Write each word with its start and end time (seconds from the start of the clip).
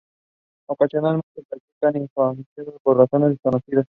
Ocasionalmente, 0.67 1.43
practican 1.47 2.01
infanticidio 2.01 2.79
por 2.81 2.97
razones 2.97 3.29
desconocidas. 3.31 3.79